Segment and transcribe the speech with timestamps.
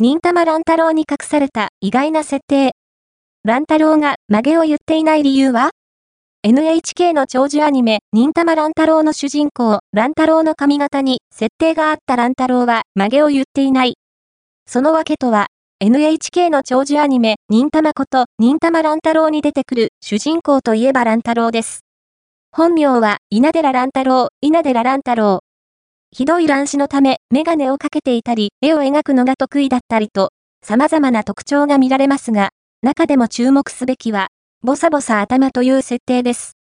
[0.00, 2.70] 忍たま乱太郎に隠された意外な設定。
[3.42, 5.70] 乱太郎が曲げを言っていない理由は
[6.44, 13.96] ?NHK の長寿アニメ、忍たま乱太郎の主人公、乱太郎の髪型に設定があった乱太郎は曲げを言っていない。
[14.68, 15.48] その訳とは、
[15.80, 21.80] NHK の長寿アニメ、忍たまこと、忍たま乱太郎に出てくる主人公といえば乱太郎です。
[22.52, 25.40] 本名は、稲寺乱太郎、稲寺乱太郎。
[26.18, 30.30] ひどい乱視のため、メガネをかけていたり、絵を描くのが得意だったりと、
[30.64, 32.50] 様々な特徴が見られますが、
[32.82, 34.26] 中でも注目すべきは、
[34.62, 36.56] ボサボサ頭という設定です。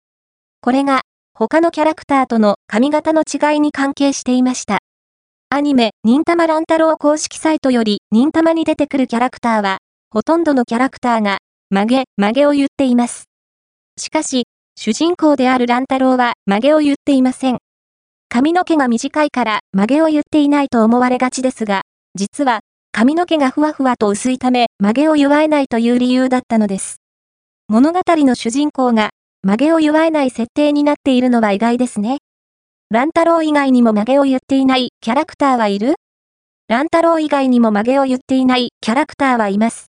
[0.60, 4.80] これが、他のキャラクターとの髪型の違いに関係していました。
[5.48, 9.78] アニメ、忍たま乱太郎公式サイトより、忍たまに出てくるキャラクターは、
[10.10, 11.38] ほとんどのキャラクターが、
[11.70, 13.24] 曲げ、曲げを言っています。
[13.96, 17.59] しかし、主人公である乱太郎は曲げを言っていません。
[18.28, 21.82] 髪の毛が短いから曲げを言っていないと思われがちですが、
[22.14, 22.60] 実は
[22.92, 26.96] 髪の毛がふわふわと薄いため曲げを祝えないという理由だったのです。
[27.68, 29.10] 物語の主人公が
[29.42, 32.18] 曲げを祝えない設定になっているのは意外ですね。
[32.90, 35.95] 乱太郎以外にも曲げを言っていないキャラクターはいる？
[36.68, 39.86] 乱太郎以外にも曲げを言っていないキャラクターはいます。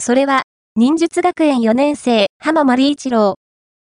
[0.00, 0.42] それは、
[0.76, 3.34] 忍術学園4年生、浜丸一郎。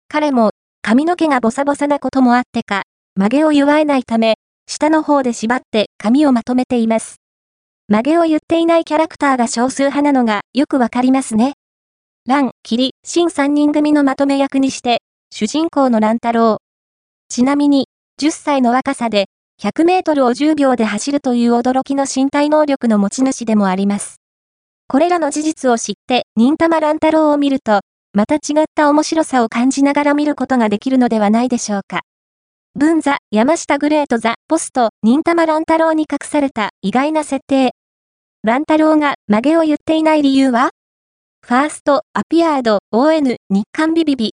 [0.08, 0.50] 彼も、
[0.80, 2.82] 髪の毛がボサボサなこともあってか、
[3.18, 4.34] 曲げを祝えないため、
[4.68, 7.16] 下の方で縛って髪をまとめています。
[7.88, 11.54] 曲げを言っていないキャラクターが少数派なのがよくわかりますね。
[12.28, 14.98] 蘭、霧、新3人組のまとめ役にして、
[15.32, 16.58] 主人公の乱太郎。
[17.28, 17.88] ちなみに、
[18.22, 19.24] 10歳の若さで、
[19.60, 24.20] 100メートルを10秒で走るという驚きの身体能力の持ち主でもあります。
[24.86, 27.80] これらの事実を知って、忍たま乱太郎を見ると、
[28.12, 32.02] また違った面白さを感じながら見ることができるのではないでしょうか。
[32.80, 37.72] 文座、山下グレートザ、ポスト、忍たま乱太郎に隠された意外な設定。
[38.44, 40.70] 乱太郎が曲げを言っていない理由は？
[41.44, 44.26] ファースト、アピアード、ON、日刊ビビビ、